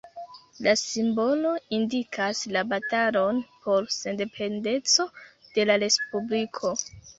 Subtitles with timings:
[0.67, 5.09] La simbolo indikas la batalon por sendependeco
[5.55, 6.77] de la respubliko.